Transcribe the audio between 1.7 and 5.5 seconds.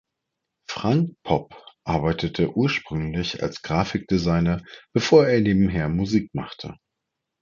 arbeitete ursprünglich als Grafikdesigner, bevor er